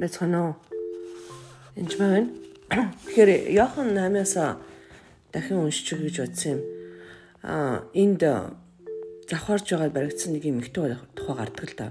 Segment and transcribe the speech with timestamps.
[0.00, 0.54] байцгаана уу?
[1.76, 2.28] Энд байна.
[3.04, 4.56] Тэгэхээр Йохан 8-аас
[5.32, 6.60] дахин уншиж гэж бодсон юм.
[7.44, 8.24] Аа энд
[9.30, 11.86] завхарж байгаа баригдсан нэг юм ихтэй тухай гардаг л да.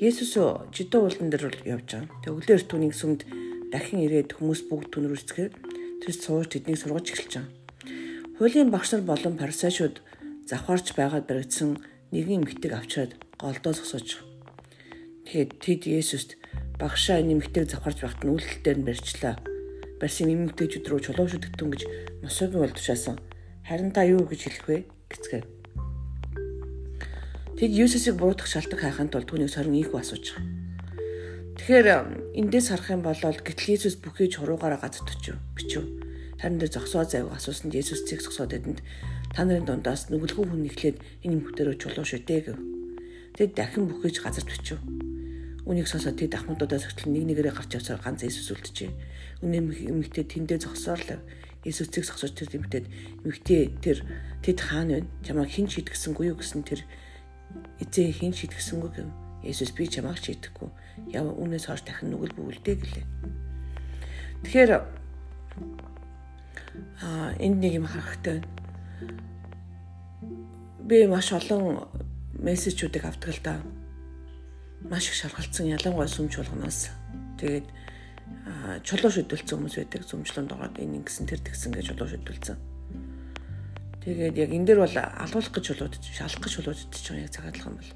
[0.00, 0.34] Есүс
[0.74, 2.10] жидөө уулан дээр явж байгаа.
[2.24, 3.22] Тэг өглөөр түүнийг сүмд
[3.70, 5.54] дахин ирээд хүмүүс бүгд түн рүү ицгээд
[6.02, 7.50] тэр сууж тэднийг сургаж эхэлж байгаа.
[8.36, 10.02] Хуулийн багш нар болон парисеучуд
[10.50, 11.78] завхарж байгаад баригдсан
[12.10, 14.18] нэгэн эмэгтэйг авчираад голдоо зогсоож.
[15.30, 16.34] Тэгээд тэд Есүст
[16.82, 19.38] багшаа нэмэгтэйг завхарж байхад нь үйлдэлээр нь барьчлаа.
[20.02, 21.82] Барьсан нэмэгтэйчүүд рүү чулуу шүтгтэн гэж
[22.26, 23.22] мосогийн бол тушаасан.
[23.62, 24.78] Харин та юу гэж хэлэх вэ?
[25.06, 25.42] гэцгээ.
[27.54, 30.62] Тэд Юсусыг буруутгах шалтгаан хайханд тулд түүнийг сорин ийхүү асууж байгаа.
[31.62, 31.86] Тэгэхээр
[32.42, 35.38] эндээс харах юм бол гэтэл Иесус бүхий чуруугаараа газар төчөв.
[35.54, 35.86] Бичв.
[36.42, 38.82] Харин дээр зогсоо зайг асуусанд Иесус цэг зогсоод идэнд
[39.30, 42.58] та нарын дундаас нүгэлгүй хүн нэхлээд энэ нэмэгтэрөө чулуу шүтээ гэв.
[43.38, 45.11] Тэд дахин бүхийж газар төчөв.
[45.62, 48.90] Үнийг сонсоод тэд ахмадуудаас хөтлөн нэг нэгээрээ гарч явсаар ганц Иесус үлджээ.
[49.46, 51.22] Үнэн эмэгтэй тэндээ зогсоорлоо.
[51.62, 52.86] Иесус цэг зогсож тэр эмэгтэйд
[53.22, 54.02] эмэгтэй тэр
[54.42, 55.06] тэд хаана вэ?
[55.22, 56.82] Чамайг хэн шийдгэсэнгүй юу гэсэн тэр
[57.78, 59.08] эзээ хэн шийдгэсэнгүй гэв.
[59.46, 60.66] Иесус би чамайг шийдэхгүй.
[61.14, 63.06] Яв үнээс хойш дахин нүгэл бүгэлдээ гэлээ.
[64.42, 64.70] Тэгэхээр
[67.06, 68.50] а энд нэг юм харахтай байна.
[70.82, 71.86] Би маш олон
[72.42, 73.62] мессежүүдийг авдаг л даа
[74.90, 76.90] маш их шаргалцсан ялангуяа сүмж болгоноос
[77.38, 77.66] тэгээд
[78.82, 82.58] чулуу шөдөлцсөн хүмүүс байдаг сүмжлэн дороод энэ ингэсэн тэр тэгсэн гэж чулуу шөдөлцсөн.
[84.02, 87.76] Тэгээд яг энэ дэр бол алуулах гэж чулуудж шалах гэж чулуудж байгаа яг цагаадлах юм
[87.78, 87.92] бол.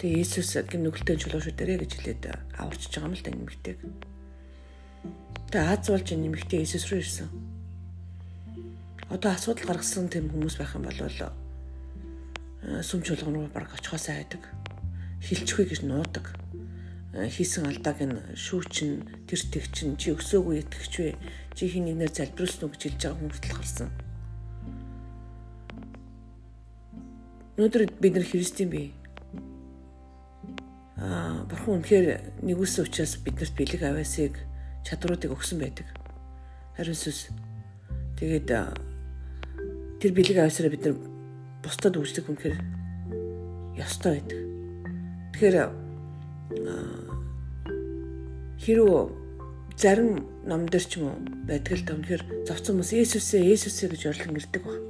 [0.00, 2.22] Тэгээд Иесус гим нүгэлтэй чулуу шөдөрэй гэж хэлээд
[2.60, 3.78] аварчж байгаа юм л да нэмэгтэйг.
[5.48, 7.28] Тэгээд Аз болж нэмэгтэй Иесус рүү ирсэн.
[9.08, 11.00] Одоо асуудал гаргасан тийм хүмүүс байх юм бол
[12.84, 14.44] сүмж болгоно руу баг очихоосаа хайдаг
[15.20, 16.34] хилчгүй гэж нуудаг.
[17.12, 21.18] Э, хийсэн алдааг нь шүүчин, тэр тэгчин чи өсөөгүй итгэж вэ?
[21.58, 23.90] Чи хин нэгнээр залбиулсан уу гэж хэлж байгаа хүмүүст гарсан.
[27.58, 28.88] Өнөөдөр бид нар христийн бий.
[30.96, 34.38] Аа, бурхан үнэхээр нэгүсэн учраас биднэрт бэлэг аваасыг
[34.86, 35.88] чадруудыг өгсөн байдаг.
[36.78, 37.28] Харин сүс
[38.16, 38.48] тэгээд
[39.98, 40.96] тэр бэлэг аваасаараа бид нар
[41.60, 42.56] бусдад үүсдэг үнэхээр
[43.82, 44.49] ёстой байдаг.
[45.40, 45.72] Тэгэхээр
[48.60, 48.96] хэрүү
[49.72, 51.16] зарим ном дээр ч юм уу
[51.48, 54.84] байдаг л да үнэхээр зовцсон хүмүүс Есүсээ Есүсээ гэж орлон ирдэг баг.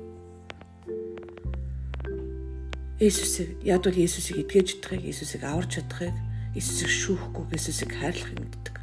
[2.98, 6.18] Есүсийг ядвал Есүсийг эдгэж чадахыг, Есүсийг аварч чадахыг,
[6.58, 8.76] Есүсийг шүүхгүй, Есүсийг хайрлахыг мэддэг.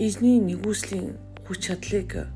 [0.00, 2.32] Эзний нэгүслийн хүч чадлыг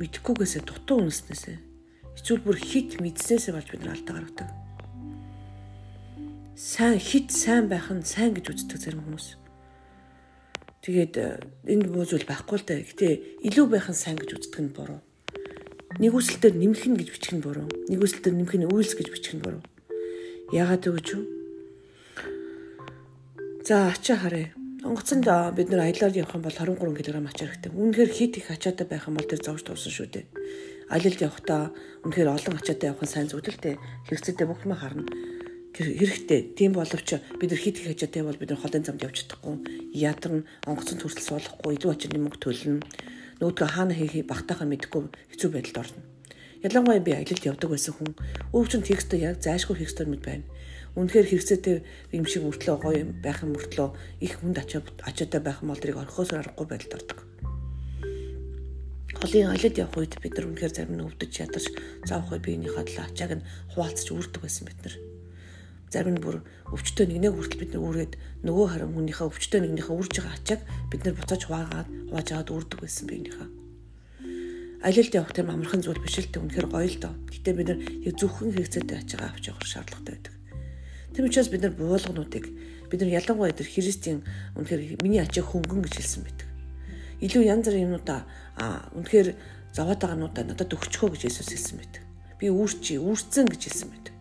[0.00, 1.73] мэдхгүйгээсээ дутуу үнснээсээ
[2.14, 4.48] Эсвэл бүр хит мэдснээсээ болж бид нар алдаа гаргадаг.
[6.54, 9.34] Сайн хит сайн байх нь сайн гэж үздэг зарим хүмүүс.
[10.86, 12.78] Тэгээд э, энэ бүзүүл байхгүй л да.
[12.78, 15.02] Гэтэ илүү байх нь сайн гэж үздэг нь буруу.
[15.98, 17.66] Нэг үсэлтээр нэмэх нь гэж бичих нь буруу.
[17.90, 19.62] Нэг үсэлтээр нэмэх нь үйлс гэж бичих нь буруу.
[20.54, 21.24] Яагаад вэ гэж юу?
[23.66, 24.54] За ачаа харъя.
[24.86, 25.26] Онгоцонд
[25.56, 27.72] бид нар аялаар явах юм бол 23 кг ачаа хэрэгтэй.
[27.72, 30.24] Үүнхээр хит их ачаатай байх юм бол тэр зовж туусан шүү дээ
[30.90, 31.72] аялалд явахдаа
[32.04, 33.80] үнэхээр олон ачаатай явах нь сайн зүйл л дээ.
[34.08, 35.04] Хэрэгцээтэй бүх юм харна.
[35.74, 36.54] Хэрэгтэй.
[36.54, 37.08] Тийм боловч
[37.40, 39.56] бид нар хит их ачаатай бол бид нар холын замд явж чадахгүй.
[39.96, 42.84] Ядарна, онгоцон төрөл суулгахгүй, илүү ачааны мөнгө төлнө.
[43.40, 45.02] Нөгөөдгөө хаана хийхийг багтаахаа мэдэхгүй
[45.34, 46.00] хэцүү байдалд орно.
[46.62, 48.12] Ялангуяа би аялалд явдаг байсан хүн
[48.54, 50.46] өвчин текстөө яг зайлшгүй хийх ёстой мэд байна.
[50.94, 51.76] Үнэхээр хэрэгцээтэй
[52.14, 53.88] юм шиг мөртлөө гоё байх юм мөртлөө
[54.22, 57.33] их хүнд ачаатай байх юм бол тэрийг орхихоос аргагүй байдалд ордог
[59.24, 61.64] холын аялалд явах үед бид нар үнэхээр зарим нь өвдөж ядаж
[62.04, 64.94] заавхай биенийхээ талаа ачааг нь хуваалцаж үрдэг байсан бид нар.
[65.88, 66.36] Зарим нь бүр
[66.68, 68.12] өвчтөө нэгнээ хүртэл бид нар үүргээд
[68.44, 70.60] нөгөө харин хүнийхээ өвчтөө нэгнийхээ үрж байгаа ачааг
[70.92, 73.48] бид нар буцааж хуваагаад хувааж аваад үрдэг байсан биенийхээ.
[74.84, 77.14] Аялалд явах тийм амархан зүйл биш л дээ үнэхээр гоё л доо.
[77.32, 80.34] Гэтэ бид нар яг зөвхөн хэрэгцээтэй ачаагаа авч явах шаардлагатай байдаг.
[81.16, 82.44] Тийм учраас бид нар буулгануудыг
[82.92, 84.20] бид нар ялангуяа тэр христийн
[84.60, 86.53] үнэхээр миний ачааг хөнгөн гэж хэлсэн байдаг
[87.24, 88.20] илүү янз бүрийн юмнуудаа
[89.00, 89.28] үнэхээр
[89.72, 92.02] зовоод байгаануудаа надад өгчхөө гэж Есүс хэлсэн байдаг.
[92.36, 94.14] Би үүрчи, үүрцэн гэж хэлсэн байдаг.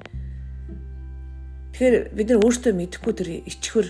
[1.74, 3.88] Тэгэхээр бид нар өөртөө мэдэхгүй тэр ичхэр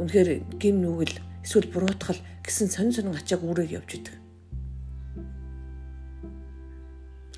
[0.00, 1.14] үнэхээр гим нүгэл
[1.44, 4.16] эсвэл буруутгал гэсэн сонин сонин ачааг үүрэг явж идэг.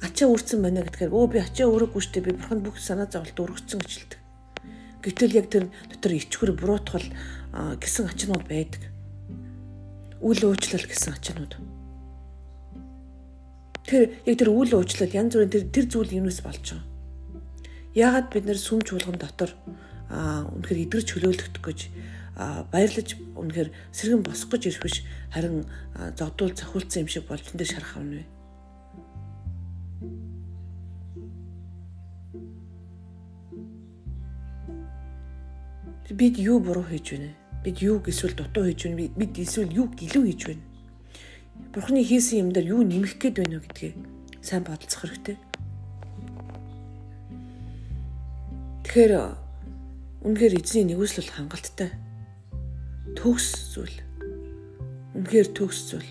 [0.04, 3.82] Ачаа үүрцэн байна гэдгээр өө би ачаа өөрөөгүй штэ би бурханд бүх санаа зовлт өргөцсөн
[3.82, 4.20] гэж хэлдэг.
[5.02, 7.08] Гэтэл яг тэр дотор ичхэр буруутгал
[7.82, 8.87] гэсэн ачаанууд байдаг
[10.20, 11.54] үл уучлал гэсэн ачаанууд.
[13.88, 16.84] Тэр яг тэр үл уучлал янз бүрийн тэр тэр зүйл юунаас болж байгаа.
[17.94, 19.54] Яагаад бид нэр сүм чуулган дотор
[20.10, 21.80] аа үнэхээр идэрч хөлөөлөгдөх гэж
[22.70, 25.02] баярлаж үнэхээр сэргэн босох гэж ирэх биш
[25.34, 25.66] харин
[26.14, 28.26] зодуул цохиулсан юм шиг болж энэ шарах авна вэ?
[36.18, 37.47] бид юу буруу хийж байна?
[37.68, 39.12] Бид юу эсвэл дутуу хийж байна?
[39.12, 40.64] Бид эсвэл юу илүү хийж байна?
[41.76, 43.96] Бурхны хийсэн юм дээр юу нэмэх гээд байна вэ гэдгийг
[44.40, 45.36] сайн бодолцох хэрэгтэй.
[48.88, 49.12] Тэгэхээр
[50.24, 51.92] үнэхээр эзний нэгүсэл бол хангалттай.
[53.20, 54.00] Төгс зүйл.
[55.12, 56.08] Үнэхээр төгс зүйл.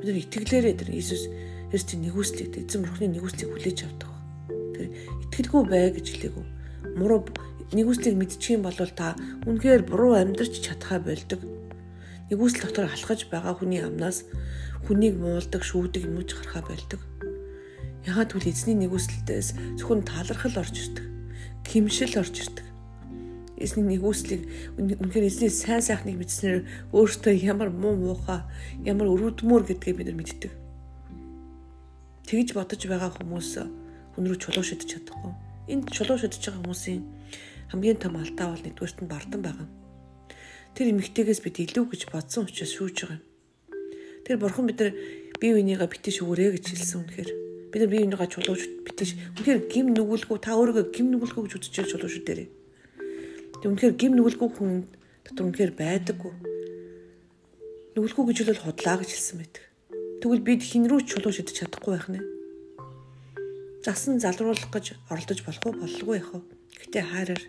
[0.00, 1.28] Бид нар итгэлээрээ тэр Иесус
[1.68, 4.08] Христийн нэгүслийг эзэн бурхны нэгүслийг хүлээж авдаг.
[4.72, 4.88] Тэр
[5.28, 6.44] итгэлгүй бай гэж хэлээгүү.
[6.96, 7.20] Муруу
[7.72, 9.16] нэгүслийг мэдчих юм бол та
[9.48, 11.40] үнэхээр буруу амьдрч чадхаа болдог.
[12.28, 14.28] Нэгүсэл дотор алхаж байгаа хүний амнаас
[14.84, 17.00] хүнийг муулдаг, шүүдэг юмж гарахаа болдог.
[18.04, 21.06] Ягаад гэвэл эзний нэгүсэлтээс зөвхөн талархал орж ирдэг.
[21.64, 22.66] Гимшил орж ирдэг.
[23.56, 24.44] Эзний нэгүслийг
[24.76, 28.44] үнэхээр эзний сайн сайхныг мэдснээр өөртөө ямар муу муухай,
[28.84, 30.52] ямар өрөвдмөр гэдгээ бид нар мэддэг.
[32.28, 33.50] Тэгж бодож байгаа хүмүүс
[34.20, 35.32] рүү чулуу шидэж чадахгүй.
[35.72, 37.02] Энд чулуу шидэж байгаа хүмүүсийн
[37.70, 39.68] хамгийн том алдаа бол нэгдүгээрт нь бардан байгаа.
[40.74, 43.24] Тэр эмэгтэйгээс бид илүү гэж бодсон учраас шүүж байгаа юм.
[44.26, 44.90] Тэр бурхан бид нар
[45.38, 47.30] бие бинийгаа битэж өгөөрэй гэж хэлсэн үнэхээр.
[47.70, 49.08] Бид нар бие бинийгаа чулууж битэж
[49.38, 52.48] үнэхээр гим нүгэлгүй та өөрийгөө гим нүгэлгүй гэж үзчихэл чулууж дээрээ.
[53.62, 54.72] Тэг үнэхээр гим нүгэлгүй хүн
[55.22, 56.32] дотор үнэхээр байдаггүй.
[57.94, 59.64] Нүгэлгүй гэж бол худлаа гэж хэлсэн байдаг.
[60.24, 62.20] Тэгвэл бид хин рүү чулуу шидэж чадахгүй байх нэ.
[63.84, 66.40] Засан залруулах гэж оролдож болох уу боллгүй яах вэ?
[66.80, 67.42] Гэтэ хайраар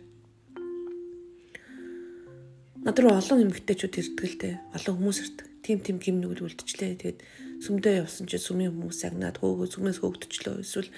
[2.86, 4.56] Над руу олон эмэгтэйчүүд ирдэг л дээ.
[4.78, 5.48] Олон хүмүүс ирдэг.
[5.66, 7.02] Тим тим гим нүгэл үлдчихлээ.
[7.02, 7.20] Тэгээд
[7.66, 10.62] сүмдээ явсан чи сүмийн хүмүүс агнаад хөөгөө сүмээс хөөгдчихлөө.
[10.62, 10.94] Эсвэл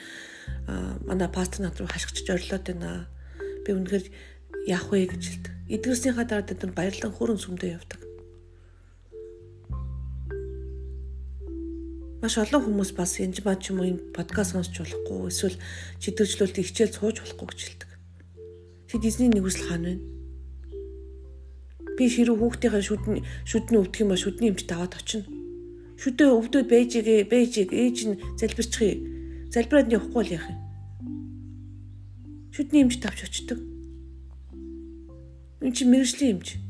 [1.08, 3.08] манай пастор над руу хашгичж орлоод байна.
[3.64, 4.04] Би үнэхээр
[4.68, 5.54] яах вэ гэж хэлдэг.
[5.80, 8.04] Эдгэрснийхаа дараа тэд баярлан хүрэн сүмдээ явдаг.
[12.20, 15.56] Маш олон хүмүүс бас янж маа ч юм уу энэ подкаст сонсч болохгүй эсвэл
[16.04, 17.90] чидэржлүүлэлт хичээл сууж болохгүй гэж хэлдэг.
[18.92, 20.17] Тэд эзний нэгүсэл хаана вэ?
[21.98, 25.26] Би ширүү хүүхдийнхээ шүдний шүдний өвдөх юм ба шүдний эмчт аваад очино.
[25.98, 29.02] Шүдээ өвдөд бэйжигээ бэйжиг ээж нь залбирчихъя.
[29.50, 30.60] Залбираад явахгүй л яах юм.
[32.54, 33.60] Шүдний эмчт авч очдөг.
[35.66, 36.62] Энд чи мэрэгжлийн эмч.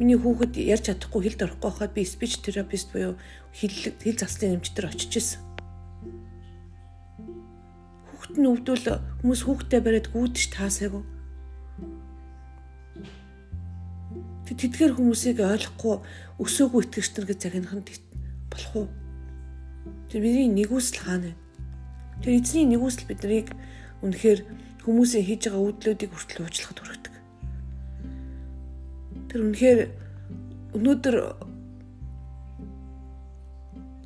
[0.00, 3.20] Миний хүүхэд ярьж чадахгүй хэлд орохгүй хахад би спич терапист буюу
[3.52, 5.44] хэл хэл заслын эмчтэр очиж исэн.
[8.08, 11.04] Хүүхэд нь өвдвөл хүмүүс хүүхдээ бариад гүйдэж таасаагүй
[14.58, 15.96] тэдгээр хүмүүсийг ойлгохгүй
[16.42, 17.86] өсөөгүй итгэгч нар гэж загнах нь
[18.50, 18.88] болох уу?
[20.08, 21.38] Тэр бидний нэгүсэл хаана вэ?
[22.22, 23.50] Тэр эзний нэгүсэл биднийг
[24.04, 24.40] үнэхээр
[24.86, 27.14] хүмүүсийн хийж байгаа үйлдэлүүдийг хүртэл уучлахад хүргэдэг.
[29.32, 29.80] Тэр үнэхээр
[30.76, 31.16] өнөөдөр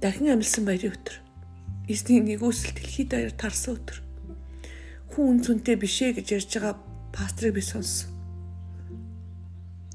[0.01, 1.17] дахин амилсан баярын өдөр.
[1.91, 3.99] Эзний нэгүсэл дэлхийд даяар тарсан өдөр.
[5.13, 6.75] Хүн үнцэнтэй бишээ гэж ярьж байгаа
[7.11, 8.15] пастрыг би сонссон.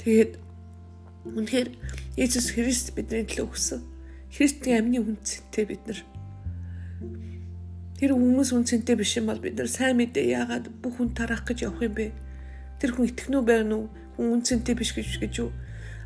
[0.04, 0.43] Тэгээд
[1.24, 1.70] үнэхээр
[2.20, 3.82] Иесус Христ бидний төлөө өгсөн.
[4.34, 6.00] Христийн амны үнцэнтэй бид нар
[8.04, 11.64] Тэр хүмүүс үнцэнтэй биш юм бол бид нар сайн мэдээ яагаад бүх хүн тарах гэж
[11.64, 12.12] явах юм бэ?
[12.84, 13.88] Тэр хүн итгэнүү байна уу?
[14.20, 15.56] Хүн үнцэнтэй биш гэж гэж юу?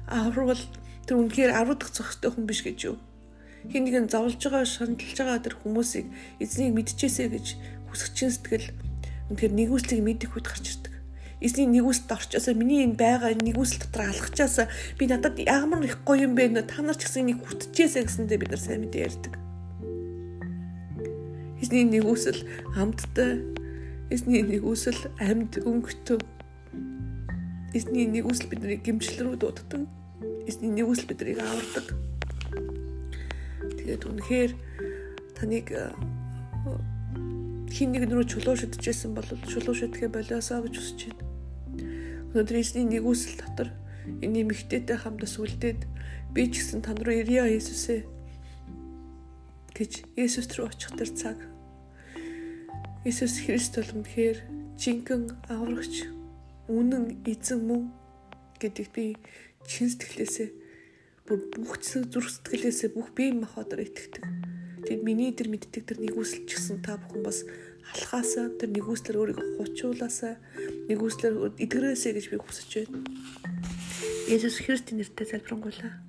[0.05, 0.61] Аврал
[1.09, 3.01] тэр үнэхээр 10 дахь зохистой хүн биш гэж юу?
[3.73, 6.05] Хин нэгэн зовлож байгаа шаналж байгаа тэр хүмүүсийг
[6.37, 7.47] эзнийг мэдчихээсэ гэж
[7.89, 8.69] хүсгчин сэтгэл
[9.33, 10.93] үнэхээр нэгүслийг мэдэх үед гарч ирдэг
[11.37, 14.67] эзний нэгүсэлд орчоосоо миний энэ байгаа нэгүсэл дотор алхачаасаа
[14.97, 18.41] би надад ямар их гоё юм бэ нэ та нар ч гэсэн энийг хүртчихээсэ гэсэндээ
[18.41, 19.33] бид нар сайн мэдээ ярьдаг.
[21.61, 22.41] Эзний нэгүсэл
[22.73, 23.45] хамттай
[24.09, 26.19] эзний нэгүсэл амьд өнгөтөө
[27.77, 29.85] эзний нэгүсэл бидний гимжил рүү дууддаг.
[30.49, 31.85] Эзний нэгүсэл биднийг авардаг.
[33.77, 34.51] Тэгээд үнэхээр
[35.37, 35.69] таныг
[37.69, 41.26] хин нэг рүү чулуу шидчихсэн бол чулуу шидгээ болиосоо гэж хүсэж байна.
[42.37, 43.73] Өнөөдөр эзний нэгүсэл дотор
[44.21, 45.89] энэ эмэгтэйтэй хамтас үлдээд
[46.37, 48.05] би ч гэсэн тань руу ирье Иесусээ
[49.73, 51.41] гэж Иесус рүү очих тэр цаг.
[53.09, 54.37] Иесус Христ бол үнэхээр
[54.77, 56.05] жинхэнэ аврагч
[56.69, 57.89] үнэн эзэн мөн
[58.61, 59.17] гэдэгт би
[59.65, 60.49] чин сэтгэлээсээ
[61.25, 64.29] бүр бүх зүрх сэтгэлээсээ бүх бие махбодоор итгэдэг.
[64.85, 67.49] Тэгэд миний тэр мэддэг тэр нэгүсэл ч гэсэн та бүхэн бас
[67.97, 70.37] алхаасаа тэр нэгүслэр өөрийгөө хучуулаасаа
[70.87, 73.03] нэгүслэр эдгэрээсэй гэж би хүсэж байна.
[74.31, 76.06] Есүс Христийн нэрээр залбирanгуйлаа.